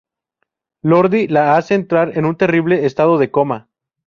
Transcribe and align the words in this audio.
Lordi 0.81 1.27
la 1.27 1.57
hace 1.57 1.75
entrar 1.75 2.17
en 2.17 2.25
un 2.25 2.35
terrible 2.35 2.87
estado 2.87 3.19
de 3.19 3.29
coma. 3.29 3.69